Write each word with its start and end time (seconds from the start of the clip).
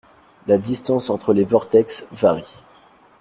la 0.47 0.57
distance 0.57 1.11
entre 1.11 1.31
les 1.31 1.43
vortex 1.45 2.07
varie 2.11 2.63